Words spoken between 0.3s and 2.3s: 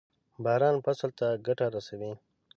باران فصل ته ګټه رسوي.